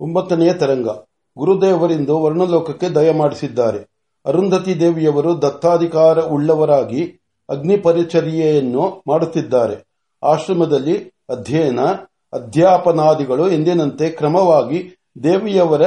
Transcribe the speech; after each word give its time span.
ಒಂಬತ್ತನೆಯ 0.00 0.52
ತರಂಗ. 0.52 0.88
ಗುರುದೇವರಿಂದ 1.36 2.10
ವರ್ಣಲೋಕಕ್ಕೆ 2.10 2.88
ದಯಮಾಡಿಸಿದ್ದಾರೆ 2.88 3.88
ಅರುಂಧತಿ 4.26 4.80
ದೇವಿಯವರು 4.80 5.42
ದತ್ತಾಧಿಕಾರ 5.42 6.20
ಉಳ್ಳವರಾಗಿ 6.20 7.20
ಅಗ್ನಿ 7.48 7.76
ಪರಿಚರ್ಯೆಯನ್ನು 7.76 9.02
ಮಾಡುತ್ತಿದ್ದಾರೆ. 9.06 9.86
ಆಶ್ರಮದಲ್ಲಿ 10.22 11.08
ಅಧ್ಯಯನ, 11.28 11.80
ಅಧ್ಯಾಪನಾದಿಗಳು 12.32 13.50
ಎಂದಿನಂತೆ 13.50 14.10
ಕ್ರಮವಾಗಿ 14.10 14.96
ದೇವಿಯವರ 15.22 15.82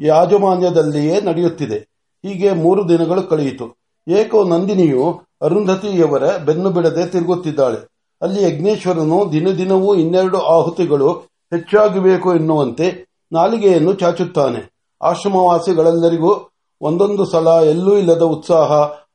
ಯಾಜಮಾನ್ಯದಲ್ಲಿಯೇ 0.00 1.20
ನಡೆಯುತ್ತಿದೆ. 1.20 1.78
ಹೀಗೆ 2.26 2.52
ಮೂರು 2.52 2.88
ದಿನಗಳು 2.88 3.22
ಕಳೆಯಿತು. 3.22 3.76
ಏಕೋ 4.08 4.44
ನಂದಿನಿಯು 4.44 5.22
ಅರುಂಧತಿಯವರ 5.42 6.36
ಬೆನ್ನು 6.36 6.70
ಬಿಡದೆ 6.70 7.06
ತಿರುಗುತ್ತಿದ್ದಾಳೆ. 7.06 7.88
ಅಲ್ಲಿ 8.22 8.42
ಯಜ್ಞೇಶ್ವರನು 8.44 9.32
ದಿನದಿನವೂ 9.32 9.94
ಇನ್ನೆರಡು 9.94 10.38
ಆಹುತಿಗಳು 10.38 11.12
ಹೆಚ್ಚಾಗಬೇಕು 11.52 12.34
ಎನ್ನುವಂತೆ 12.34 13.06
ನಾಲಿಗೆಯನ್ನು 13.36 13.92
ಚಾಚುತ್ತಾನೆ. 13.92 14.60
ಆಶ್ರಮವಾಸಿಗಳೆಲ್ಲರಿಗೂ 15.02 16.32
ಒಂದೊಂದು 16.80 17.24
ಸಲ 17.24 17.48
ಎಲ್ಲೂ 17.64 17.92
ಇಲ್ಲದ 17.96 18.22
ಉತ್ಸಾಹ, 18.34 18.72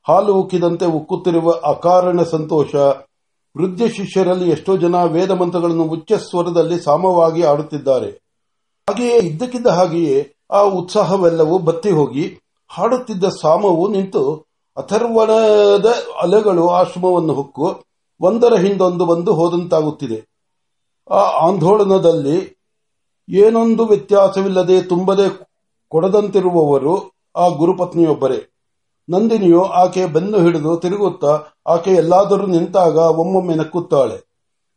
ಹಾಲು 0.08 0.32
ಉಕ್ಕಿದಂತೆ 0.34 0.86
ಉಕ್ಕುತ್ತಿರುವ 0.98 1.50
ಅಕಾರಣ 1.64 2.22
ಸಂತೋಷ. 2.22 2.74
ವೃದ್ಧ 3.56 3.82
ಶಿಷ್ಯರಲ್ಲಿ 3.96 4.46
ಎಷ್ಟೋ 4.50 4.72
ಜನ 4.76 4.96
ವೇದ 5.04 5.30
ಮಂತ್ರಗಳನ್ನು 5.30 5.84
ಉಚ್ಚ 5.84 6.12
ಸ್ವರದಲ್ಲಿ 6.12 6.76
ಸಾಮವಾಗಿ 6.80 7.42
ಆಡುತ್ತಿದ್ದಾರೆ 7.42 8.10
ಹಾಗೆಯೇ 8.88 9.18
ಇದ್ದಕ್ಕಿದ್ದ 9.18 9.66
ಹಾಗೆಯೇ 9.66 10.16
ಆ 10.50 10.60
ಉತ್ಸಾಹವೆಲ್ಲವೂ 10.78 11.56
ಬತ್ತಿ 11.58 11.90
ಹೋಗಿ 11.90 12.24
ಹಾಡುತ್ತಿದ್ದ 12.70 13.24
ಸಾಮವು 13.42 13.84
ನಿಂತು 13.88 14.22
ಅಥರ್ವಣದ 14.76 15.88
ಅಲೆಗಳು 16.22 16.64
ಆಶ್ರಮವನ್ನು 16.70 17.32
ಹೊಕ್ಕು 17.34 17.66
ಒಂದರ 18.20 18.54
ಹಿಂದೊಂದು 18.54 19.04
ಬಂದು 19.06 19.32
ಹೋದಂತಾಗುತ್ತಿದೆ. 19.34 20.18
ಆ 21.10 21.20
ಆಂದೋಲನದಲ್ಲಿ 21.46 22.36
ಏನೊಂದು 23.28 23.86
ವ್ಯತ್ಯಾಸವಿಲ್ಲದೆ 23.86 24.82
ತುಂಬದೆ 24.82 25.48
ಕೊಡದಂತಿರುವವರು 25.88 27.12
ಆ 27.36 27.48
ಗುರುಪತ್ನಿಯೊಬ್ಬರೇ. 27.48 28.48
ನಂದಿನಿಯು 29.10 29.62
ಆಕೆ 29.62 30.06
ಬೆನ್ನು 30.06 30.38
ಹಿಡಿದು 30.38 30.76
ತಿರುಗುತ್ತಾ 30.76 31.40
ಆಕೆ 31.66 31.90
ಎಲ್ಲಾದರೂ 31.90 32.46
ನಿಂತಾಗ 32.46 32.96
ಒಮ್ಮೊಮ್ಮೆ 32.96 33.54
ನಕ್ಕುತ್ತಾಳೆ. 33.54 34.32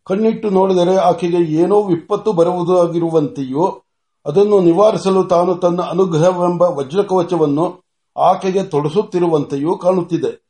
ಕಣ್ಣಿಟ್ಟು 0.05 0.49
ನೋಡಿದರೆ 0.49 0.95
ಆಕೆಗೆ 0.95 1.37
ಏನೋ 1.37 1.81
ವಿಪತ್ತು 1.81 2.33
ಬರುವುದಾಗಿರುವಂತೆಯೂ 2.33 3.67
ಅದನ್ನು 4.25 4.59
ನಿವಾರಿಸಲು 4.59 5.23
ತಾನು 5.23 5.55
ತನ್ನ 5.55 5.81
ಅನುಗ್ರಹವೆಂಬ 5.81 6.61
ವಜ್ರಕವಚವನ್ನು 6.61 7.83
ಆಕೆಗೆ 8.17 8.63
ತೊಡಸುತ್ತಿರುವಂತೆಯೂ 8.63 9.77
ಕಾಣುತ್ತಿದೆ. 9.77 10.45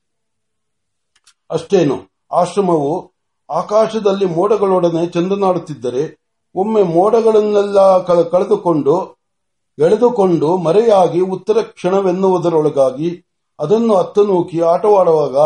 ಅಷ್ಟೇನು, 1.49 1.97
ಆಶ್ರಮವು 2.31 3.13
ಆಕಾಶದಲ್ಲಿ 3.49 4.25
ಮೋಡಗಳೊಡನೆ 4.25 5.05
ಚಂದನಾಡುತ್ತಿದ್ದರೆ 5.05 6.24
ಒಮ್ಮೆ 6.55 6.83
ಮೋಡಗಳನ್ನೆಲ್ಲ 6.83 8.03
ಕಳೆದುಕೊಂಡು, 8.03 9.15
ಎಳೆದುಕೊಂಡು 9.79 10.57
ಮರೆಯಾಗಿ 10.57 11.19
ಉತ್ತರ 11.19 11.61
ಕ್ಷಣವೆನ್ನುವುದರೊಳಗಾಗಿ 11.61 13.25
ಅದನ್ನು 13.59 13.93
ಅತ್ತನೂಕಿ 13.93 14.59
ಆಟವಾಡುವಾಗ 14.59 15.37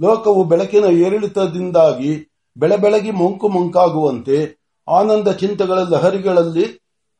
ಲೋಕವು 0.00 0.44
ಬೆಳಕಿನ 0.44 0.84
ಏರಿಳಿತದಿಂದಾಗಿ 0.84 2.32
ಬೆಳಬೆಳಗಿ 2.56 3.10
ಮೊಂಕು 3.10 3.48
ಮೊಂಕಾಗುವಂತೆ 3.48 4.62
ಆನಂದ 4.88 5.28
ಚಿಂತೆಗಳ 5.28 5.78
ಲಹರಿಗಳಲ್ಲಿ 5.78 6.64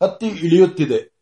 ಹತ್ತಿ 0.03 0.27
ಇಳಿಯುತ್ತಿದೆ. 0.27 1.13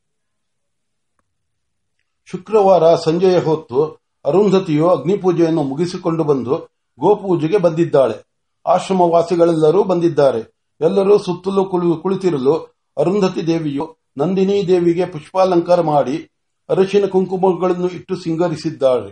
ಶುಕ್ರವಾರ 2.26 2.94
ಸಂಜೆಯ 2.94 3.38
ಹೊತ್ತು 3.38 4.00
ಅರುಂಧತಿಯು 4.24 4.88
ಅಗ್ನಿಪೂಜೆಯನ್ನು 4.88 5.62
ಮುಗಿಸಿಕೊಂಡು 5.62 6.24
ಬಂದು 6.24 6.70
ಗೋಪೂಜೆಗೆ 7.00 7.58
ಬಂದಿದ್ದಾಳೆ. 7.58 8.46
ಆಶ್ರಮವಾಸಿಗಳೆಲ್ಲರೂ 8.66 9.84
ಬಂದಿದ್ದಾರೆ. 9.84 10.59
ಎಲ್ಲರೂ 10.80 11.18
ಸುತ್ತಲೂ 11.18 11.64
ಕುಳಿತಿರಲು 11.96 12.54
ಅರುಂಧತಿ 12.98 13.46
ದೇವಿಯು 13.46 13.96
ನಂದಿನಿ 14.18 14.68
ದೇವಿಗೆ 14.68 15.04
ಪುಷ್ಪಾಲಂಕಾರ 15.04 15.80
ಮಾಡಿ 15.80 16.30
ಅರಿಶಿನ 16.68 17.06
ಕುಂಕುಮಗಳನ್ನು 17.06 17.88
ಇಟ್ಟು 17.88 18.16
ಸಿಂಗರಿಸಿದ್ದಾರೆ. 18.16 19.10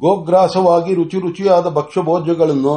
ಗೋಗ್ರಾಸವಾಗಿ 0.00 0.94
ರುಚಿ 0.94 1.18
ರುಚಿಯಾದ 1.20 1.66
ಭಕ್ಷ್ಯಭೋಜ್ಯಗಳನ್ನು 1.68 2.74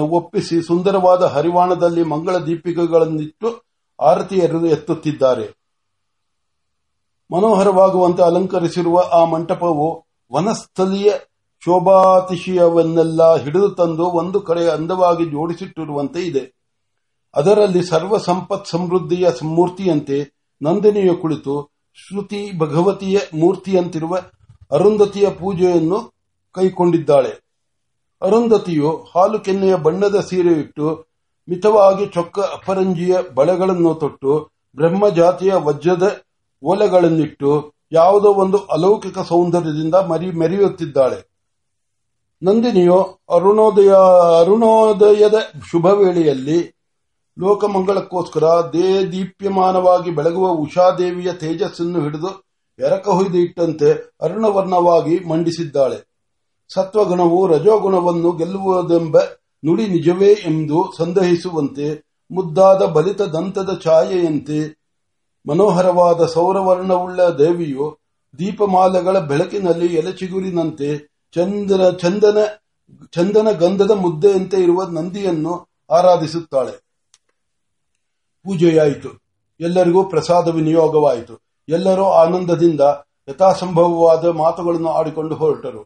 ಒಪ್ಪಿಸಿ 0.00 0.62
ಸುಂದರವಾದ 0.62 1.22
ಹರಿವಾಣದಲ್ಲಿ 1.22 2.02
ಮಂಗಳ 2.02 2.36
ದೀಪಿಕೆಗಳನ್ನಿಟ್ಟು 2.36 3.48
ಆರತಿ 4.00 4.36
ಎತ್ತುತ್ತಿದ್ದಾರೆ. 4.68 5.46
ಮನೋಹರವಾಗುವಂತೆ 7.32 8.22
ಅಲಂಕರಿಸಿರುವ 8.22 9.02
ಆ 9.12 9.24
ಮಂಟಪವು 9.24 10.04
ವನಸ್ಥಲೀಯ 10.32 11.10
ಶೋಭಾತಿಶಯವನ್ನೆಲ್ಲ 11.64 13.36
ಹಿಡಿದು 13.36 13.68
ತಂದು 13.70 14.06
ಒಂದು 14.06 14.40
ಕಡೆ 14.40 14.70
ಅಂದವಾಗಿ 14.70 15.24
ಜೋಡಿಸಿಟ್ಟಿರುವಂತೆ 15.24 16.20
ಇದೆ. 16.20 16.59
ಅದರಲ್ಲಿ 17.34 17.82
ಸರ್ವ 17.82 18.18
ಸಂಪತ್ 18.18 18.66
ಸಮೃದ್ಧಿಯ 18.66 19.28
ಮೂರ್ತಿಯಂತೆ 19.42 20.48
ನಂದಿನಿಯ 20.62 21.14
ಕುಳಿತು 21.14 21.70
ಶ್ರುತಿ 21.94 22.58
ಭಗವತಿಯ 22.58 23.18
ಮೂರ್ತಿಯಂತಿರುವ 23.34 24.18
ಅರುಂಧತಿಯ 24.72 25.30
ಪೂಜೆಯನ್ನು 25.30 26.12
ಕೈಕೊಂಡಿದ್ದಾಳೆ. 26.52 27.32
ಅರುಂಧತಿಯು 28.22 29.06
ಹಾಲು 29.14 29.38
ಕೆನ್ನೆಯ 29.38 29.76
ಬಣ್ಣದ 29.76 30.20
ಸೀರೆ 30.20 30.52
ಇಟ್ಟು 30.52 31.06
ಮಿತವಾಗಿ 31.48 32.06
ಚೊಕ್ಕ 32.06 32.38
ಅಪರಂಜಿಯ 32.38 33.16
ಬಳೆಗಳನ್ನು 33.34 33.94
ತೊಟ್ಟು 33.94 34.50
ಬ್ರಹ್ಮ 34.76 35.08
ಜಾತಿಯ 35.08 35.52
ವಜ್ರದ 35.54 36.20
ಓಲೆಗಳನ್ನಿಟ್ಟು 36.64 37.72
ಯಾವುದೋ 37.92 38.34
ಒಂದು 38.34 38.58
ಅಲೌಕಿಕ 38.58 39.18
ಸೌಂದರ್ಯದಿಂದ 39.18 39.94
ಮರಿ 39.94 40.30
ಮೆರೆಯುತ್ತಿದ್ದಾಳೆ. 40.30 41.30
ನಂದಿನಿಯು 42.42 43.18
ಅರುಣೋದಯ 43.30 43.92
ಅರುಣೋದಯದ 44.40 45.34
ಶುಭ 45.70 45.86
ವೇಳೆಯಲ್ಲಿ 45.86 46.79
ಲೋಕಮಂಗಳಕ್ಕೋಸ್ಕರ 47.40 48.46
ದೇ 48.72 48.88
ದೀಪ್ಯಮಾನವಾಗಿ 49.12 50.10
ಬೆಳಗುವ 50.10 50.46
ಉಷಾದೇವಿಯ 50.48 51.32
ತೇಜಸ್ಸನ್ನು 51.32 52.00
ಹಿಡಿದು 52.00 52.30
ಎರಕ 52.78 53.08
ಹೊಯ್ದು 53.08 53.38
ಇಟ್ಟಂತೆ 53.38 53.90
ಅರುಣವರ್ಣವಾಗಿ 54.22 55.28
ಮಂಡಿಸಿದ್ದಾಳೆ. 55.28 55.98
ಸತ್ವಗುಣವು 56.70 57.46
ರಜೋಗುಣವನ್ನು 57.46 58.32
ಗೆಲ್ಲುವುದೆಂಬ 58.32 59.16
ನುಡಿ 59.64 59.86
ನಿಜವೇ 59.86 60.32
ಎಂದು 60.32 60.78
ಸಂದೇಹಿಸುವಂತೆ, 60.98 61.88
ಮುದ್ದಾದ 62.30 62.82
ಬಲಿತ 62.86 63.22
ದಂತದ 63.22 63.70
ಛಾಯೆಯಂತೆ, 63.84 64.60
ಮನೋಹರವಾದ 65.46 66.26
ಸೌರವರ್ಣವುಳ್ಳ 66.26 67.20
ದೇವಿಯು 67.28 67.86
ದೀಪಮಾಲೆಗಳ 68.38 69.18
ಬೆಳಕಿನಲ್ಲಿ 69.18 69.86
ಎಲೆಚಿಗುರಿನಂತೆ 69.86 70.90
ಚಂದನ 71.34 71.90
ಚಂದನ 71.90 72.38
ಚಂದನ 73.14 73.50
ಗಂಧದ 73.50 73.90
ಮುದ್ದೆಯಂತೆ 73.90 74.58
ಇರುವ 74.62 74.82
ನಂದಿಯನ್ನು 74.82 75.54
ಆರಾಧಿಸುತ್ತಾಳೆ. 75.90 76.89
ಪೂಜೆಯಾಯಿತು. 78.44 79.08
ಎಲ್ಲರಿಗೂ 79.60 80.04
ಪ್ರಸಾದ 80.04 80.48
ವಿನಿಯೋಗವಾಯಿತು. 80.48 81.40
ಎಲ್ಲರೂ 81.68 82.04
ಆನಂದದಿಂದ 82.04 82.80
ಯಥಾಸಂಭವವಾದ 83.28 84.24
ಮಾತುಗಳನ್ನು 84.24 84.88
ಆಡಿಕೊಂಡು 84.88 85.34
ಹೊರಟರು. 85.34 85.82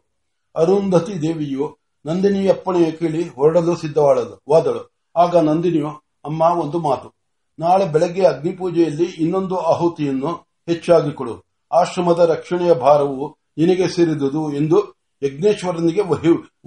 ಅರುಂಧತಿ 0.55 1.21
ದೇವಿಯು 1.21 1.77
ನಂದಿನಿಯ 2.05 2.49
ಅಪ್ಪಣೆಯ 2.49 2.91
ಕೇಳಿ 2.91 3.27
ಹೊರಡಲು 3.27 3.75
ಸಿದ್ಧವಾದಳು 3.75 4.43
ವಾದಳು. 4.49 4.95
ಆಗ 5.15 5.37
ನಂದಿನಿಯು, 5.37 5.87
ಅಮ್ಮ, 6.25 6.41
ಒಂದು 6.41 6.79
ಮಾತು. 6.79 7.15
ನಾಳೆ 7.59 7.85
ಬೆಳಗ್ಗೆ 7.85 8.25
ಅಗ್ನಿಪೂಜೆಯಲ್ಲಿ 8.25 9.03
ಇನ್ನೊಂದು 9.03 9.57
ಆಹುತಿಯನ್ನು 9.57 10.27
ಹೆಚ್ಚಾಗಿ 10.67 11.11
ಕೊಡು. 11.11 11.45
ಆಶ್ರಮದ 11.71 12.19
ರಕ್ಷಣೆಯ 12.19 12.73
ಭಾರವು 12.73 13.37
ನಿನಗೆ 13.57 13.87
ಸೇರಿದುದು 13.87 14.53
ಎಂದು 14.53 14.95
ಯಜ್ಞೇಶ್ವರನಿಗೆ 15.23 16.01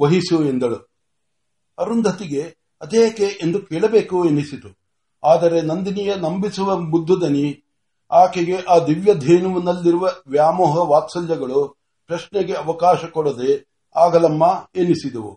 ವಹಿಸು 0.01 0.45
ಎಂದಳು. 0.45 0.77
ಅರುಂಧತಿಗೆ, 1.79 2.57
ಅದೇಕೆ? 2.81 3.25
ಎಂದು 3.25 3.59
ಕೇಳಬೇಕು 3.59 4.25
ಎನಿಸಿತು. 4.25 4.88
ಆದರೆ 5.25 5.61
ನಂದಿನಿಯ 5.61 6.15
ನಂಬಿಸುವ 6.15 6.77
ಬುದ್ಧದನಿ, 6.77 7.47
ಆಕೆಗೆ 8.11 8.57
ಆ 8.69 8.79
ದಿವ್ಯ 8.79 9.15
ಧೇನುವಿನಲ್ಲಿರುವ 9.15 10.09
ವ್ಯಾಮೋಹ 10.27 10.77
ವಾತ್ಸಲ್ಯಗಳು 10.91 11.61
ಪ್ರಶ್ನೆಗೆ 12.11 12.55
ಅವಕಾಶ 12.55 13.05
ಕೊಡದೆ 13.05 13.51
ಆಗಲಮ್ಮ 13.97 14.45
ಎನಿಸಿದವು. 14.77 15.33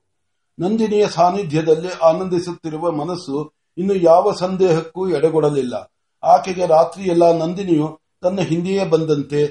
ನಂದಿನಿಯ 0.59 1.07
ಸಾನ್ನಿಧ್ಯದಲ್ಲಿ 1.07 1.91
ಆನಂದಿಸುತ್ತಿರುವ 2.03 2.91
ಮನಸ್ಸು 2.91 3.37
ಇನ್ನು 3.77 3.95
ಯಾವ 3.95 4.31
ಸಂದೇಹಕ್ಕೂ 4.31 5.09
ಎಡೆಗೊಡಲಿಲ್ಲ. 5.09 5.75
ಆಕೆಗೆ 6.23 6.65
ರಾತ್ರಿಯೆಲ್ಲ 6.65 7.31
ನಂದಿನಿಯು 7.31 7.99
ತನ್ನ 8.21 8.39
ಹಿಂದೆಯೇ 8.41 8.83
ಬಂದಂತೆ, 8.85 9.41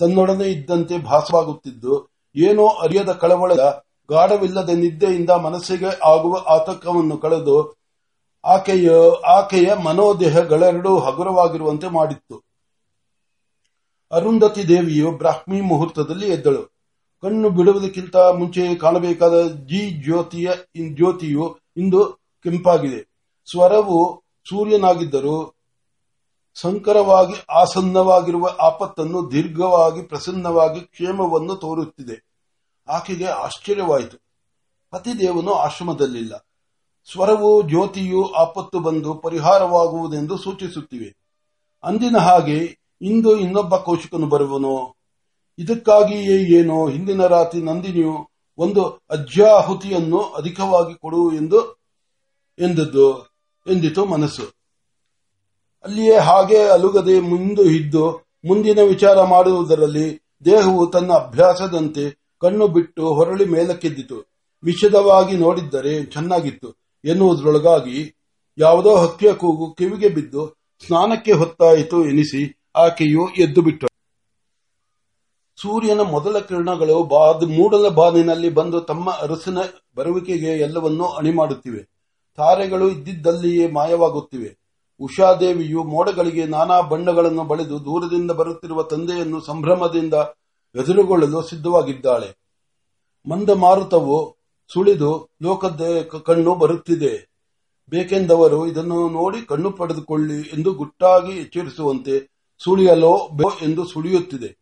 ತನ್ನೊಡನೆ 0.00 0.44
ಇದ್ದಂತೆ 0.44 0.98
ಭಾಸವಾಗುತ್ತಿದ್ದು, 0.98 1.94
ಏನೋ 2.36 2.66
ಅರಿಯದ 2.66 3.12
ಕಳವಳದ 3.12 3.64
ಗಾಢವಿಲ್ಲದ 4.10 4.68
ನಿದ್ದೆಯಿಂದ 4.68 5.30
ಮನಸ್ಸಿಗೆ 5.30 5.90
ಆಗುವ 6.04 6.36
ಆತಂಕವನ್ನು 6.48 7.16
ಕಳೆದು 7.18 7.56
ಆಕೆಯ 8.46 8.90
ಆಕೆಯ 9.26 9.74
ಮನೋದೇಹಗಳೆರಡೂ 9.74 10.98
ಹಗುರವಾಗಿರುವಂತೆ 10.98 11.88
ಮಾಡಿತ್ತು. 11.88 12.44
ಅರುಂಧತಿ 14.12 14.68
ದೇವಿಯು 14.68 15.10
ಬ್ರಾಹ್ಮಿ 15.10 15.60
ಮುಹೂರ್ತದಲ್ಲಿ 15.60 16.30
ಎದ್ದಳು. 16.30 16.62
ಕಣ್ಣು 17.22 17.50
ಬಿಡುವುದಕ್ಕಿಂತ 17.50 18.16
ಮುಂಚೆ 18.16 18.74
ಕಾಣಬೇಕಾದ 18.74 19.48
ಜಿ 19.48 19.90
ಜ್ಯೋತಿಯ 19.90 20.50
ಜ್ಯೋತಿಯು 20.94 21.58
ಇಂದು 21.76 22.04
ಕೆಂಪಾಗಿದೆ. 22.42 23.10
ಸ್ವರವು 23.50 24.24
ಸೂರ್ಯನಾಗಿದ್ದರೂ 24.48 25.54
ಸಂಕರವಾಗಿ 26.54 27.34
ಆಸನ್ನವಾಗಿರುವ 27.50 28.48
ಆಪತ್ತನ್ನು 28.60 29.32
ದೀರ್ಘವಾಗಿ 29.32 30.02
ಪ್ರಸನ್ನವಾಗಿ 30.02 30.80
ಕ್ಷೇಮವನ್ನು 30.80 31.56
ತೋರುತ್ತಿದೆ. 31.56 32.26
ಆಕೆಗೆ 32.88 33.26
ಆಶ್ಚರ್ಯವಾಯಿತು. 33.26 34.18
ಪತಿದೇವನು 34.90 35.52
ಆಶ್ರಮದಲ್ಲಿಲ್ಲ. 35.54 36.45
ಸ್ವರವು 37.12 37.68
ಜ್ಯೋತಿಯು 37.68 38.32
ಆಪತ್ತು 38.32 38.78
ಬಂದು 38.78 39.14
ಪರಿಹಾರವಾಗುವುದೆಂದು 39.14 40.38
ಸೂಚಿಸುತ್ತಿವೆ. 40.38 41.16
ಅಂದಿನ 41.84 42.16
ಹಾಗೆ 42.16 42.78
ಇಂದು 43.02 43.36
ಇನ್ನೊಬ್ಬ 43.36 43.76
ಕೌಶಿಕನು 43.76 44.26
ಬರುವನು. 44.26 44.94
ಇದಕ್ಕಾಗಿಯೇ 45.58 46.58
ಏನೋ 46.58 46.88
ಹಿಂದಿನ 46.88 47.26
ರಾತ್ರಿ 47.26 47.62
ನಂದಿನಿಯು 47.62 48.30
ಒಂದು 48.58 48.84
ಅಜ್ಯಾಹುತಿಯನ್ನು 49.10 50.18
ಅಧಿಕವಾಗಿ 50.18 50.94
ಕೊಡು 50.94 51.32
ಎಂದು 51.32 51.80
ಎಂದದ್ದು, 52.58 53.34
ಎಂದಿತು 53.66 54.04
ಮನಸ್ಸು. 54.04 54.42
ಅಲ್ಲಿಯೇ 55.84 56.18
ಹಾಗೆ 56.18 56.58
ಅಲುಗದೆ 56.68 57.20
ಮುಂದು 57.20 57.62
ಇದ್ದು 57.62 58.10
ಮುಂದಿನ 58.44 58.78
ವಿಚಾರ 58.80 59.24
ಮಾಡುವುದರಲ್ಲಿ 59.24 60.20
ದೇಹವು 60.44 60.86
ತನ್ನ 60.86 61.12
ಅಭ್ಯಾಸದಂತೆ 61.12 62.34
ಕಣ್ಣು 62.40 62.68
ಬಿಟ್ಟು 62.68 63.14
ಹೊರಳಿ 63.14 63.44
ಮೇಲಕ್ಕೆದ್ದಿತು. 63.44 64.18
ವಿಷದವಾಗಿ 64.64 65.36
ನೋಡಿದ್ದರೆ 65.36 66.04
ಚೆನ್ನಾಗಿತ್ತು. 66.04 66.85
ಎನ್ನುವುದರೊಳಗಾಗಿ 67.04 68.14
ಯಾವುದೋ 68.58 68.96
ಹಕ್ಕಿಯ 68.96 69.32
ಕೂಗು 69.32 69.74
ಕಿವಿಗೆ 69.74 70.08
ಬಿದ್ದು 70.08 70.56
ಸ್ನಾನಕ್ಕೆ 70.86 71.32
ಹೊತ್ತಾಯಿತು 71.32 72.08
ಎನಿಸಿ 72.08 72.62
ಆಕೆಯು 72.76 73.28
ಎದ್ದು 73.28 73.62
ಬಿಟ್ಟಳು. 73.62 73.96
ಸೂರ್ಯನ 75.62 76.00
ಮೊದಲ 76.00 76.38
ಕಿರಣಗಳು 76.38 77.04
ಬಾದ್ 77.04 77.44
ಮೂಡಲ 77.44 77.88
ಬಾನಿನಲ್ಲಿ 77.88 78.48
ಬಂದು 78.48 78.80
ತಮ್ಮ 78.80 79.10
ಅರಸಿನ 79.10 79.58
ಬರುವಿಕೆಗೆ 79.96 80.46
ಎಲ್ಲವನ್ನೂ 80.46 81.04
ಅಣಿ 81.04 81.30
ಮಾಡುತ್ತಿವೆ 81.30 81.82
ತಾರೆಗಳು 82.36 82.90
ಇದ್ದಿದ್ದಲ್ಲಿಯೇ 82.90 83.70
ಮಾಯವಾಗುತ್ತಿವೆ. 83.70 84.58
ಉಷಾದೇವಿಯು 85.00 85.84
ಮೋಡಗಳಿಗೆ 85.84 86.46
ನಾನಾ 86.46 86.80
ಬಣ್ಣಗಳನ್ನು 86.80 87.44
ಬಳಿದು 87.44 87.84
ದೂರದಿಂದ 87.84 88.30
ಬರುತ್ತಿರುವ 88.30 88.82
ತಂದೆಯನ್ನು 88.82 89.40
ಸಂಭ್ರಮದಿಂದ 89.40 90.14
ಎದುರುಗೊಳ್ಳಲು 90.74 91.42
ಸಿದ್ಧವಾಗಿದ್ದಾಳೆ. 91.42 92.38
ಮಂದ 93.30 93.50
ಮಾರುತವು 93.50 94.35
ಸುಳಿದು 94.72 95.28
ಲೋಕದ 95.42 96.08
ಕಣ್ಣು 96.26 96.54
ಬರುತ್ತಿದೆ. 96.54 97.36
ಬೇಕೆಂದವರು 97.90 98.66
ಇದನ್ನು 98.66 99.08
ನೋಡಿ 99.08 99.46
ಕಣ್ಣು 99.46 99.70
ಪಡೆದುಕೊಳ್ಳಿ 99.70 100.40
ಎಂದು 100.40 100.74
ಗುಟ್ಟಾಗಿ 100.74 101.32
ಎಚ್ಚರಿಸುವಂತೆ 101.32 102.36
ಸುಳಿಯಲೋ 102.64 103.28
ಬೋ 103.28 103.50
ಎಂದು 103.62 103.84
ಸುಳಿಯುತ್ತಿದೆ. 103.84 104.58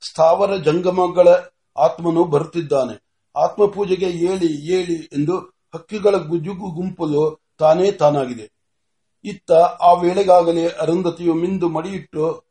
ಸ್ಥಾವರ 0.00 0.56
ಜಂಗಮಗಳ 0.56 1.28
ಆತ್ಮನು 1.76 2.24
ಬರುತ್ತಿದ್ದಾನೆ. 2.24 3.06
ಆತ್ಮಪೂಜೆಗೆ 3.36 4.06
ಏಳಿ 4.06 4.72
ಏಳಿ 4.72 4.94
ಎಂದು 4.94 5.38
ಹಕ್ಕಿಗಳ 5.74 6.16
ಗುಜುಗು 6.16 6.70
ಗುಂಪಲು 6.70 7.40
ತಾನೇ 7.58 7.92
ತಾನಾಗಿದೆ. 7.92 8.52
ಇತ್ತ 9.24 9.52
ಆ 9.52 9.92
ವೇಳೆಗಾಗಲೇ 9.92 10.66
ಅರುಂಧತಿಯು 10.66 11.34
ಮಿಂದು 11.34 11.68
ಮಡಿಯಿಟ್ಟು 11.68 12.44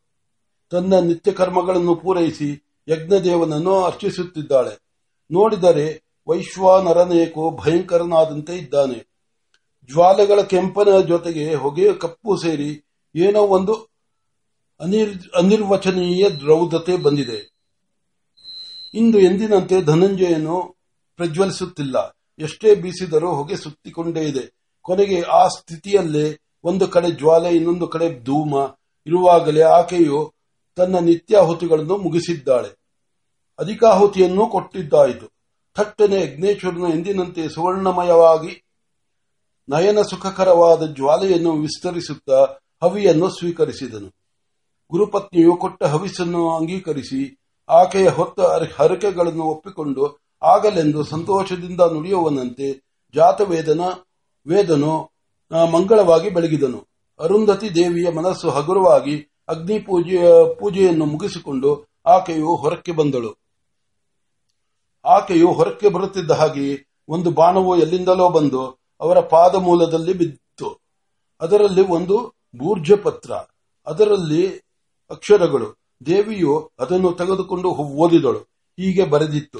ತನ್ನ 0.71 0.99
ನಿತ್ಯ 0.99 1.31
ಕರ್ಮಗಳನ್ನು 1.31 1.95
ಪೂರೈಸಿ 1.95 2.67
ಯಜ್ಞದೇವನನ್ನು 2.87 3.83
ಅರ್ಚಿಸುತ್ತಿದ್ದಾಳೆ. 3.83 4.85
ನೋಡಿದರೆ 5.31 6.04
ವೈಶ್ವಾನರನೇಕೋ 6.27 7.51
ಭಯಂಕರನಾದಂತೆ 7.51 8.55
ಇದ್ದಾನೆ. 8.55 9.15
ಜ್ವಾಲೆಗಳ 9.87 10.41
ಕೆಂಪನ 10.41 10.99
ಜೊತೆಗೆ 11.07 11.55
ಹೊಗೆಯ 11.55 11.93
ಕಪ್ಪು 11.93 12.37
ಸೇರಿ 12.37 12.85
ಏನೋ 13.15 13.41
ಒಂದು 13.41 13.73
ಅನಿರ್ವಚನೀಯ 15.35 16.29
ದ್ರೌದತೆ 16.29 16.97
ಬಂದಿದೆ. 16.97 17.55
ಇಂದು 18.93 19.19
ಎಂದಿನಂತೆ 19.19 19.81
ಧನಂಜಯನು 19.81 20.75
ಪ್ರಜ್ವಲಿಸುತ್ತಿಲ್ಲ. 21.15 22.17
ಎಷ್ಟೇ 22.39 22.75
ಬೀಸಿದರೂ 22.75 23.33
ಹೊಗೆ 23.33 23.57
ಸುತ್ತಿಕೊಂಡೇ 23.57 24.21
ಇದೆ. 24.21 24.55
ಕೊನೆಗೆ 24.81 25.21
ಆ 25.21 25.47
ಸ್ಥಿತಿಯಲ್ಲೇ 25.47 26.39
ಒಂದು 26.63 26.87
ಕಡೆ 26.87 27.11
ಜ್ವಾಲೆ, 27.11 27.49
ಇನ್ನೊಂದು 27.49 27.87
ಕಡೆ 27.87 28.23
ಧೂಮ. 28.23 28.55
ಇರುವಾಗಲೇ 29.07 29.61
ಆಕೆಯು 29.61 30.33
ತನ್ನ 30.75 30.99
ನಿತ್ಯಾಹುತಿಗಳನ್ನು 30.99 31.97
ಮುಗಿಸಿದ್ದಾಳೆ. 31.97 32.77
ಅಧಿಕಾಹುತಿಯನ್ನು 33.59 34.47
ಕೊಟ್ಟಿದ್ದಾಯಿತು. 34.47 35.34
ಥಟ್ಟನೆ 35.75 36.21
ಯಜ್ಞೇಶ್ವರನು 36.21 36.89
ಎಂದಿನಂತೆ 36.89 37.49
ಸುವರ್ಣಮಯವಾಗಿ 37.49 38.63
ನಯನ 39.69 40.01
ಸುಖಕರವಾದ 40.01 40.93
ಜ್ವಾಲೆಯನ್ನು 40.95 41.51
ವಿಸ್ತರಿಸುತ್ತಾ 41.51 42.39
ಹವಿಯನ್ನು 42.83 43.29
ಸ್ವೀಕರಿಸಿದನು. 43.29 44.09
ಗುರುಪತ್ನಿಯು 44.91 45.57
ಕೊಟ್ಟ 45.57 45.83
ಹವಿಸನ್ನು 45.83 46.55
ಅಂಗೀಕರಿಸಿ 46.57 47.21
ಆಕೆಯ 47.69 48.07
ಹೊತ್ತ 48.09 48.39
ಹರಕೆಗಳನ್ನು 48.77 49.43
ಒಪ್ಪಿಕೊಂಡು 49.43 50.03
ಆಗಲೆಂದು 50.43 51.03
ಸಂತೋಷದಿಂದ 51.03 51.81
ನುಡಿಯುವನಂತೆ 51.93 52.67
ಜಾತವೇದನ 53.15 53.81
ವೇದನು 54.47 54.93
ಮಂಗಳವಾಗಿ 55.71 56.29
ಬೆಳಗಿದನು. 56.29 56.87
ಅರುಂಧತಿ 57.19 57.75
ದೇವಿಯ 57.75 58.09
ಮನಸ್ಸು 58.11 58.49
ಹಗುರವಾಗಿ 58.49 59.15
ಅಗ್ನಿ 59.47 59.79
ಪೂಜೆಯ 59.79 60.27
ಪೂಜೆಯನ್ನು 60.59 61.05
ಮುಗಿಸಿಕೊಂಡು 61.05 61.69
ಆಕೆಯು 62.05 62.55
ಹೊರಕ್ಕೆ 62.55 62.91
ಬಂದಳು. 62.91 63.44
ಆಕೆಯು 65.05 65.53
ಹೊರಕ್ಕೆ 65.53 65.89
ಬರುತ್ತಿದ್ದ 65.89 66.31
ಹಾಗೆ 66.31 66.95
ಒಂದು 67.07 67.31
ಬಾಣವು 67.31 67.77
ಎಲ್ಲಿಂದಲೋ 67.77 68.29
ಬಂದು 68.29 68.79
ಅವರ 69.01 69.19
ಪಾದ 69.19 69.55
ಮೂಲದಲ್ಲಿ 69.55 70.13
ಬಿತ್ತು. 70.13 70.79
ಅದರಲ್ಲಿ 71.41 71.87
ಒಂದು 71.87 72.33
ಬೂರ್ಜ 72.57 72.91
ಪತ್ರ 73.03 73.33
ಅದರಲ್ಲಿ 73.87 74.47
ಅಕ್ಷರಗಳು. 75.09 75.79
ದೇವಿಯು 76.05 76.71
ಅದನ್ನು 76.79 77.11
ತೆಗೆದುಕೊಂಡು 77.11 77.69
ಓದಿದಳು. 77.69 78.39
ಹೀಗೆ 78.79 79.05
ಬರೆದಿತ್ತು. 79.05 79.59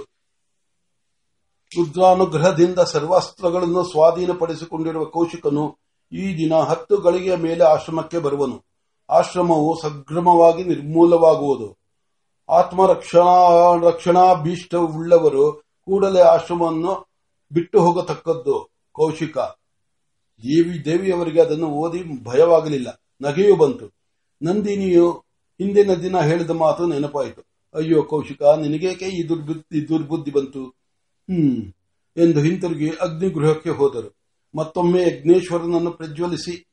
ರುದ್ರಾನುಗ್ರಹದಿಂದ 1.78 2.80
ಸರ್ವಾಸ್ತ್ರಗಳನ್ನು 2.80 3.84
ಸ್ವಾಧೀನಪಡಿಸಿಕೊಂಡಿರುವ 3.84 5.06
ಕೌಶಿಕನು 5.06 5.78
ಈ 6.12 6.38
ದಿನ 6.38 6.56
ಹತ್ತು 6.56 6.98
ಗಳಿಗೆಯ 6.98 7.36
ಮೇಲೆ 7.36 7.64
ಆಶ್ರಮಕ್ಕೆ 7.64 8.18
ಬರುವನು. 8.18 8.66
ಆಶ್ರಮವು 9.10 9.82
ಸಗ್ರಮವಾಗಿ 9.82 10.64
ನಿರ್ಮೂಲವಾಗುವುದು. 10.64 11.85
ಆತ್ಮರಕ್ಷಣಾ 12.50 14.78
ಉಳ್ಳವರು 14.78 15.64
ಕೂಡಲೇ 15.86 16.22
ಆಶ್ರಮವನ್ನು 16.22 17.12
ಬಿಟ್ಟು 17.54 17.80
ಹೋಗತಕ್ಕದ್ದು 17.80 18.70
ಕೌಶಿಕ. 18.92 19.38
ದೇವಿ 20.44 20.86
ದೇವಿಯವರಿಗೆ 20.86 21.42
ಅದನ್ನು 21.42 21.68
ಓದಿ 21.68 22.24
ಭಯವಾಗಲಿಲ್ಲ. 22.24 23.02
ನಗೆಯೂ 23.22 23.56
ಬಂತು. 23.56 23.96
ನಂದಿನಿಯು 24.44 25.24
ಹಿಂದಿನ 25.62 25.94
ದಿನ 25.94 26.20
ಹೇಳಿದ 26.20 26.50
ಮಾತು 26.50 26.88
ನೆನಪಾಯಿತು. 26.88 27.46
ಅಯ್ಯೋ 27.76 28.04
ಕೌಶಿಕ, 28.04 28.44
ನಿನಗೇಕೆ 28.44 29.06
ಈ 29.06 29.30
ದುರ್ಬುದ್ಧಿ 29.30 29.90
ದುರ್ಬುದ್ಧಿ 29.90 30.32
ಬಂತು? 30.32 30.76
ಹ್ಮ್ 31.30 31.74
ಎಂದು 32.18 32.40
ಹಿಂತಿರುಗಿ 32.40 32.90
ಅಗ್ನಿಗೃಹಕ್ಕೆ 32.90 33.70
ಹೋದರು. 33.70 34.18
ಮತ್ತೊಮ್ಮೆ 34.56 35.02
ಯಜ್ಞೇಶ್ವರನನ್ನು 35.02 35.92
ಪ್ರಜ್ವಲಿಸಿ, 35.92 36.72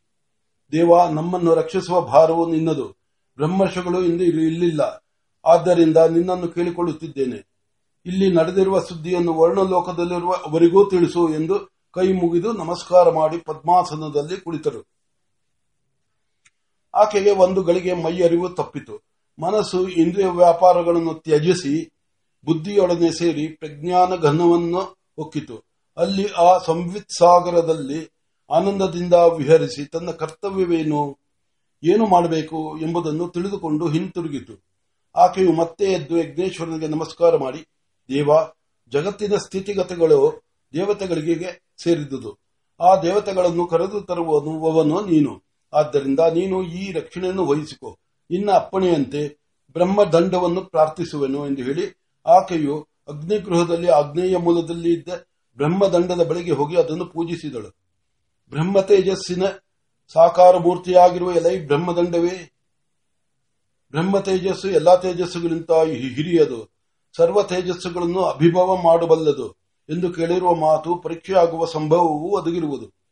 ದೇವ 0.73 1.09
ನಮ್ಮನ್ನು 1.09 1.55
ರಕ್ಷಿಸುವ 1.55 2.01
ಭಾರವು 2.01 2.51
ನಿನ್ನದು. 2.51 3.03
ಬ್ರಹ್ಮರ್ಷಗಳು 3.37 4.05
ಇಂದು 4.05 4.25
ಇಲ್ಲಿಲ್ಲ. 4.25 5.02
ಆದ್ದರಿಂದ 5.45 5.97
ನಿನ್ನನ್ನು 5.97 6.49
ಕೇಳಿಕೊಳ್ಳುತ್ತಿದ್ದೇನೆ. 6.49 7.39
ಇಲ್ಲಿ 8.07 8.35
ನಡೆದಿರುವ 8.35 8.81
ಸುದ್ದಿಯನ್ನು 8.81 9.35
ವರ್ಣಲೋಕದಲ್ಲಿರುವ 9.35 10.33
ಅವರಿಗೂ 10.33 10.91
ತಿಳಿಸು 10.91 11.35
ಎಂದು 11.35 11.73
ಕೈ 11.93 12.13
ಮುಗಿದು 12.13 12.53
ನಮಸ್ಕಾರ 12.53 13.11
ಮಾಡಿ 13.11 13.39
ಪದ್ಮಾಸನದಲ್ಲಿ 13.39 14.37
ಕುಳಿತರು. 14.37 14.87
ಆಕೆಗೆ 16.95 17.31
ಒಂದು 17.31 17.63
ಗಳಿಗೆ 17.63 17.93
ಮೈ 17.93 18.23
ಅರಿವು 18.23 18.49
ತಪ್ಪಿತು. 18.49 18.95
ಮನಸ್ಸು 19.39 19.89
ಇಂದ್ರಿಯ 19.89 20.27
ವ್ಯಾಪಾರಗಳನ್ನು 20.27 21.15
ತ್ಯಜಿಸಿ 21.15 21.91
ಬುದ್ಧಿಯೊಡನೆ 22.45 23.11
ಸೇರಿ 23.11 23.49
ಪ್ರಜ್ಞಾನ 23.49 24.17
ಘನವನ್ನು 24.17 24.97
ಒಕ್ಕಿತು 25.19 25.57
ಅಲ್ಲಿ 25.97 26.33
ಆ 26.33 26.59
ಸಂವಿತ್ 26.59 27.19
ಸಾಗರದಲ್ಲಿ 27.19 28.11
ಆನಂದದಿಂದ 28.51 29.13
ವಿಹರಿಸಿ 29.13 29.85
ತನ್ನ 29.85 30.11
ಕರ್ತವ್ಯವೇನು, 30.11 31.19
ಏನು 31.83 32.07
ಮಾಡಬೇಕು 32.07 32.79
ಎಂಬುದನ್ನು 32.79 33.29
ತಿಳಿದುಕೊಂಡು 33.29 33.89
ಹಿಂತಿರುಗಿತು. 33.89 34.72
ಆಕೆಯು 35.17 35.53
ಮತ್ತೆ 35.53 35.85
ಎದ್ದು 35.85 36.19
ಯಜ್ಞೇಶ್ವರನಿಗೆ 36.19 36.89
ನಮಸ್ಕಾರ 36.89 37.37
ಮಾಡಿ, 37.37 37.59
ದೇವ, 38.09 38.29
ಜಗತ್ತಿನ 38.93 39.37
ಸ್ಥಿತಿಗತಿಗಳು 39.37 40.43
ದೇವತೆಗಳಿಗೆ 40.75 41.75
ಸೇರಿದ್ದುದು 41.83 42.39
ಆ 42.81 42.97
ದೇವತೆಗಳನ್ನು 42.97 43.67
ಕರೆದು 43.67 44.01
ತರುವವನು 44.01 45.07
ನೀನು. 45.07 45.43
ಆದ್ದರಿಂದ 45.73 46.21
ನೀನು 46.21 46.63
ಈ 46.63 46.93
ರಕ್ಷಣೆಯನ್ನು 46.93 47.47
ವಹಿಸಿಕೊ. 47.47 47.99
ನಿನ್ನ 48.31 48.51
ಅಪ್ಪಣೆಯಂತೆ 48.53 49.29
ಬ್ರಹ್ಮದಂಡವನ್ನು 49.73 50.61
ಪ್ರಾರ್ಥಿಸುವೆನು 50.61 51.47
ಎಂದು 51.47 51.63
ಹೇಳಿ, 51.63 52.15
ಆಕೆಯು 52.27 52.89
ಅಗ್ನಿಗೃಹದಲ್ಲಿ, 53.09 53.89
ಆಗ್ನೇಯ 53.89 54.37
ಮೂಲದಲ್ಲಿ 54.37 54.93
ಇದ್ದ 54.93 55.09
ಬ್ರಹ್ಮದಂಡದ 55.57 56.29
ಬಳಿಗೆ 56.29 56.51
ಹೋಗಿ 56.51 56.77
ಅದನ್ನು 56.77 57.07
ಪೂಜಿಸಿದಳು. 57.07 57.77
ಬ್ರಹ್ಮ 58.51 58.81
ತೇಜಸ್ಸಿನ 58.81 59.43
ಸಾಕಾರ 60.13 60.57
ಮೂರ್ತಿಯಾಗಿರುವ 60.57 61.33
ಎಲೈ 61.33 61.61
ಬ್ರಹ್ಮದಂಡವೇ 61.61 62.52
ಬ್ರಹ್ಮ 63.93 64.19
ತೇಜಸ್ಸು 64.19 64.69
ಎಲ್ಲಾ 64.69 64.97
ತೇಜಸ್ಸುಗಳಿಂತ 64.97 65.73
ಹಿರಿಯದು. 65.73 66.71
ಸರ್ವ 67.17 67.43
ತೇಜಸ್ಸುಗಳನ್ನು 67.43 68.23
ಅಭಿಭವ 68.23 68.77
ಮಾಡಬಲ್ಲದು. 68.77 69.63
ಎಂದು 69.89 70.13
ಕೇಳಿರುವ 70.13 70.55
ಮಾತು 70.55 70.97
ಪರೀಕ್ಷೆಯಾಗುವ 70.97 71.65
ಸಂಭವವೂ 71.65 72.39
ಒದಗಿರುವುದು. 72.39 73.03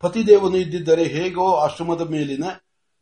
ಪತಿದೇವನು 0.00 0.56
ಇದ್ದಿದ್ದರೆ 0.56 1.04
ಹೇಗೋ 1.04 1.54
ಆಶ್ರಮದ 1.54 2.00
ಮೇಲಿನ 2.00 2.44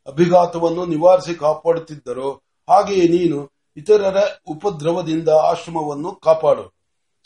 ಅಭಿಘಾತವನ್ನು 0.06 0.86
ನಿವಾರಿಸಿ 0.86 1.34
ಕಾಪಾಡುತ್ತಿದ್ದರೋ, 1.34 2.42
ಹಾಗೆಯೇ 2.68 3.08
ನೀನು 3.08 3.50
ಇತರರ 3.76 4.16
ಉಪದ್ರವದಿಂದ 4.48 5.28
ಆಶ್ರಮವನ್ನು 5.28 6.12
ಕಾಪಾಡು. 6.12 6.74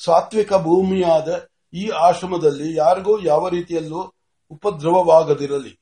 ಸಾತ್ವಿಕ 0.05 0.55
ಭೂಮಿಯಾದ 0.55 1.47
ಈ 1.75 1.89
ಆಶ್ರಮದಲ್ಲಿ 1.89 2.77
ಯಾರಿಗೂ 2.77 3.21
ಯಾವ 3.21 3.49
ರೀತಿಯಲ್ಲೂ 3.49 4.15
ಉಪದ್ರವವಾಗದಿರಲಿ. 4.51 5.81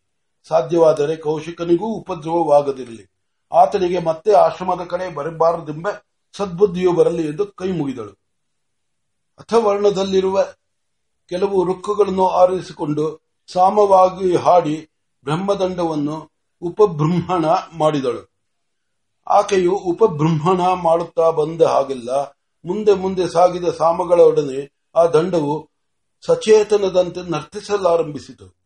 ಸಾಧ್ಯವಾದರೆ 0.48 1.16
ಕೌಶಿಕನಿಗೂ 1.16 1.86
ಉಪದ್ರವವಾಗದಿರಲಿ. 1.86 3.17
ಆತನಿಗೆ 3.52 3.98
ಮತ್ತೆ 3.98 4.32
ಆಶ್ರಮದ 4.32 4.84
ಕಡೆ 4.84 5.14
ಬರಬಾರದೆಂಬ 5.14 5.88
ಸದ್ಬುದ್ಧಿಯು 6.36 6.92
ಬರಲಿ 6.92 7.26
ಎಂದು 7.26 7.46
ಕೈ 7.46 7.72
ಮುಗಿದಳು. 7.72 8.12
ಅಥವರ್ಣದಲ್ಲಿರುವ 9.40 10.44
ಕೆಲವು 11.28 11.64
ರುಕ್ಕುಗಳನ್ನು 11.64 12.28
ಆರಿಸಿಕೊಂಡು 12.28 13.20
ಸಾಮವಾಗಿ 13.52 14.36
ಹಾಡಿ 14.36 14.90
ಬ್ರಹ್ಮದಂಡವನ್ನು 15.24 16.30
ಉಪಬ್ರಹ್ಮಣ 16.62 17.44
ಮಾಡಿದಳು. 17.76 18.30
ಆಕೆಯು 19.26 19.72
ಉಪಬ್ರಹ್ಮಣ 19.72 20.60
ಮಾಡುತ್ತಾ 20.72 21.30
ಬಂದ 21.30 21.62
ಹಾಗೆಲ್ಲ. 21.62 22.10
ಮುಂದೆ 22.64 22.94
ಮುಂದೆ 22.94 23.28
ಸಾಗಿದ 23.28 23.64
ಸಾಮಗಳೊಡನೆ 23.64 24.88
ಆ 24.96 25.06
ದಂಡವು 25.06 25.70
ಸಚೇತನದಂತೆ 26.26 27.30
ನರ್ತಿಸಲಾರಂಭಿಸಿತು. 27.30 28.57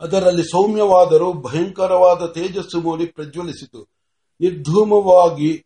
ಅದರಲ್ಲಿ 0.00 0.42
ಸೌಮ್ಯವಾದರೂ 0.42 1.32
ಭಯಂಕರವಾದ 1.32 2.26
ತೇಜಸ್ಸು 2.26 2.80
ಮೂಡಿ 2.80 3.06
ಪ್ರಜ್ವಲಿಸಿತು. 3.06 3.80
ನಿರ್ಧೂಮವಾಗಿ 4.40 5.64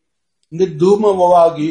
ನಿರ್ಧೂಮವಾಗಿ 0.52 1.68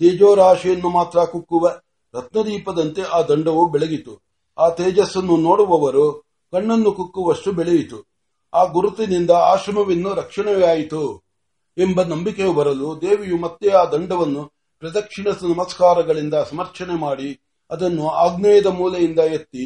ತೇಜೋರಾಶಿಯನ್ನು 0.00 0.88
ಮಾತ್ರ 0.88 1.24
ಕುಕ್ಕುವ 1.24 1.72
ರತ್ನದೀಪದಂತೆ 2.14 3.02
ಆ 3.02 3.22
ದಂಡವು 3.22 3.70
ಬೆಳಗಿತು. 3.70 4.22
ಆ 4.58 4.68
ತೇಜಸ್ಸನ್ನು 4.68 5.36
ನೋಡುವವರು 5.36 6.22
ಕಣ್ಣನ್ನು 6.52 6.92
ಕುಕ್ಕುವಷ್ಟು 6.92 7.52
ಬೆಳೆಯಿತು. 7.52 7.98
ಆ 8.54 8.64
ಗುರುತಿನಿಂದ 8.64 9.30
ಆಶ್ರಮವಿನ್ನು 9.30 10.14
ರಕ್ಷಣೆಯಾಯಿತು 10.14 11.22
ಎಂಬ 11.78 12.02
ನಂಬಿಕೆಯು 12.02 12.52
ಬರಲು 12.52 13.00
ದೇವಿಯು 13.00 13.38
ಮತ್ತೆ 13.38 13.68
ಆ 13.68 13.84
ದಂಡವನ್ನು 13.84 14.42
ಪ್ರದಕ್ಷಿಣ 14.82 15.26
ನಮಸ್ಕಾರಗಳಿಂದ 15.42 16.34
ಸಮರ್ಚನೆ 16.34 16.94
ಮಾಡಿ 17.00 17.30
ಅದನ್ನು 17.70 18.08
ಆಗ್ನೇಯದ 18.08 18.66
ಮೂಲೆಯಿಂದ 18.66 19.18
ಎತ್ತಿ 19.18 19.64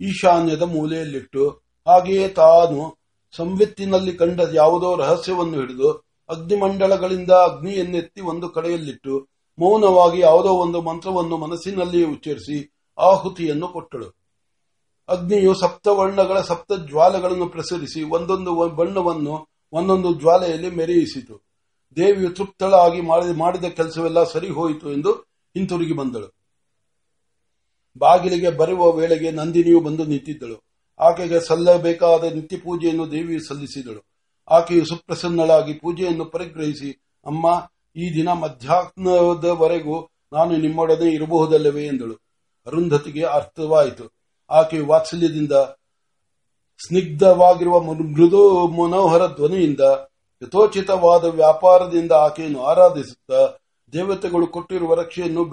ಈಶಾನ್ಯದ 0.00 0.62
ಮೂಲೆಯಲ್ಲಿಟ್ಟು 0.62 1.67
ಹಾಗೆಯೇ 1.88 2.28
ತಾನು 2.28 2.98
ಸಂವಿತ್ತಿನಲ್ಲಿ 3.36 4.12
ಕಂಡ 4.12 4.40
ಯಾವುದೋ 4.52 4.96
ರಹಸ್ಯವನ್ನು 4.96 5.60
ಹಿಡಿದು 5.60 6.08
ಅಗ್ನಿಮಂಡಲಗಳಿಂದ 6.28 7.30
ಅಗ್ನಿಯನ್ನೆತ್ತಿ 7.30 8.20
ಒಂದು 8.20 8.48
ಕಡೆಯಲ್ಲಿಟ್ಟು 8.48 9.28
ಮೌನವಾಗಿ 9.58 10.20
ಯಾವುದೋ 10.20 10.48
ಒಂದು 10.48 10.82
ಮಂತ್ರವನ್ನು 10.82 11.36
ಮನಸ್ಸಿನಲ್ಲಿ 11.36 12.04
ಉಚ್ಚರಿಸಿ 12.04 12.78
ಆಹುತಿಯನ್ನು 12.98 13.68
ಕೊಟ್ಟಳು. 13.68 14.18
ಅಗ್ನಿಯು 15.08 15.54
ಸಪ್ತವರ್ಣಗಳ 15.54 16.40
ಸಪ್ತ 16.40 16.72
ಜ್ವಾಲೆಗಳನ್ನು 16.72 17.46
ಪ್ರಸರಿಸಿ 17.48 18.02
ಒಂದೊಂದು 18.02 18.68
ಬಣ್ಣವನ್ನು 18.68 19.48
ಒಂದೊಂದು 19.72 20.14
ಜ್ವಾಲೆಯಲ್ಲಿ 20.14 20.70
ಮೆರೆಯಿಸಿತು. 20.70 21.42
ದೇವಿಯು 21.96 22.30
ತೃಪ್ತಳಾಗಿ 22.30 23.00
ಮಾಡಿದ 23.32 23.64
ಕೆಲಸವೆಲ್ಲ 23.64 24.24
ಸರಿ 24.24 24.48
ಹೋಯಿತು 24.48 24.92
ಎಂದು 24.92 25.12
ಹಿಂತಿರುಗಿ 25.56 25.92
ಬಂದಳು. 25.92 26.28
ಬಾಗಿಲಿಗೆ 27.98 28.50
ಬರುವ 28.50 28.92
ವೇಳೆಗೆ 28.92 29.30
ನಂದಿನಿಯು 29.30 29.80
ಬಂದು 29.80 30.04
ನಿಂತಿದ್ದಳು. 30.04 30.67
ಆಕೆಗೆ 31.00 31.40
ಸಲ್ಲಬೇಕಾದ 31.40 32.24
ನಿತ್ಯ 32.24 32.56
ಪೂಜೆಯನ್ನು 32.56 33.10
ದೇವಿ 33.10 33.48
ಸಲ್ಲಿಸಿದಳು. 33.48 34.06
ಆಕೆಯು 34.50 34.84
ಸುಪ್ರಸನ್ನಳಾಗಿ 34.84 35.74
ಪೂಜೆಯನ್ನು 35.74 36.24
ಪರಿಗ್ರಹಿಸಿ, 36.24 36.90
ಅಮ್ಮ, 37.26 37.70
ಈ 37.96 38.14
ದಿನ 38.14 38.32
ಮಧ್ಯಾಹ್ನದವರೆಗೂ 38.32 40.08
ನಾನು 40.32 40.56
ನಿಮ್ಮೊಡನೆ 40.56 41.14
ಇರಬಹುದಲ್ಲವೇ? 41.14 41.86
ಎಂದಳು. 41.86 42.14
ಅರುಂಧತಿಗೆ 42.66 43.24
ಅರ್ಥವಾಯಿತು. 43.24 44.12
ಆಕೆಯು 44.50 44.86
ವಾತ್ಸಲ್ಯದಿಂದ, 44.86 45.52
ಸ್ನಿಗ್ಧವಾಗಿರುವ 46.86 47.80
ಮೃದು 47.80 48.66
ಮನೋಹರ 48.66 49.26
ಧ್ವನಿಯಿಂದ, 49.26 49.80
ಯಥೋಚಿತವಾದ 50.42 51.24
ವ್ಯಾಪಾರದಿಂದ 51.24 52.12
ಆಕೆಯನ್ನು 52.12 52.62
ಆರಾಧಿಸುತ್ತಾ 52.62 53.58
ದೇವತೆಗಳು 53.92 54.46
ಕೊಟ್ಟಿರುವ 54.46 54.94
ರಕ್ಷೆಯನ್ನು 54.94 55.44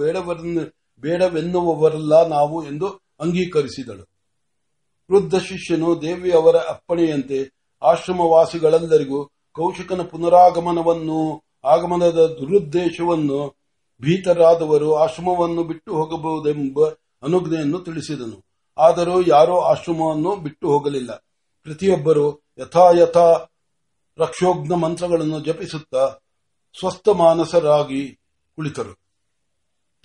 ಬೇಡವೆನ್ನುವವರಲ್ಲ 0.99 2.27
ನಾವು 2.27 2.67
ಎಂದು 2.67 2.87
ಅಂಗೀಕರಿಸಿದಳು. 3.19 4.14
ವೃದ್ಧ 5.11 5.35
ಶಿಷ್ಯನು 5.35 6.01
ದೇವಿಯವರ 6.01 6.55
ಅಪ್ಪಣೆಯಂತೆ 6.55 7.55
ಆಶ್ರಮವಾಸಿಗಳೆಲ್ಲರಿಗೂ 7.83 9.25
ಕೌಶಿಕನ 9.53 10.01
ಪುನರಾಗಮನವನ್ನು, 10.01 11.43
ಆಗಮನದ 11.65 12.37
ದುರುದ್ದೇಶವನ್ನು 12.39 13.55
ಭೀತರಾದವರು 14.01 14.95
ಆಶ್ರಮವನ್ನು 14.95 15.63
ಬಿಟ್ಟು 15.63 15.93
ಹೋಗಬಹುದೆಂಬ 15.93 16.79
ಅನುಜ್ಞೆಯನ್ನು 17.23 17.79
ತಿಳಿಸಿದನು. 17.79 18.45
ಆದರೂ 18.77 19.21
ಯಾರೂ 19.21 19.59
ಆಶ್ರಮವನ್ನು 19.59 20.35
ಬಿಟ್ಟು 20.35 20.67
ಹೋಗಲಿಲ್ಲ. 20.67 21.15
ಪ್ರತಿಯೊಬ್ಬರು 21.63 22.43
ಯಥಾಯಥ 22.59 23.17
ರಕ್ಷೋಗ್ನ 24.17 24.73
ಮಂತ್ರಗಳನ್ನು 24.73 25.39
ಜಪಿಸುತ್ತಾ 25.39 26.17
ಸ್ವಸ್ಥ 26.79 27.09
ಮಾನಸರಾಗಿ 27.09 28.15
ಕುಳಿತರು. 28.55 29.04